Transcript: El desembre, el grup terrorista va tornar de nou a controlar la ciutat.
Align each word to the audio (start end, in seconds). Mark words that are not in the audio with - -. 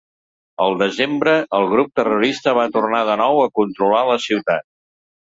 El 0.67 0.77
desembre, 0.77 1.35
el 1.57 1.67
grup 1.73 1.91
terrorista 2.01 2.53
va 2.61 2.63
tornar 2.79 3.03
de 3.11 3.19
nou 3.23 3.43
a 3.45 3.53
controlar 3.61 4.01
la 4.09 4.17
ciutat. 4.25 4.67